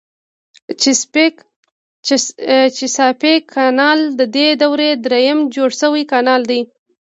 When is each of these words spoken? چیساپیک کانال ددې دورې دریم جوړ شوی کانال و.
چیساپیک 2.75 3.41
کانال 3.55 3.99
ددې 4.19 4.47
دورې 4.61 4.89
دریم 5.05 5.39
جوړ 5.55 5.69
شوی 5.81 6.03
کانال 6.11 6.41
و. 6.49 6.51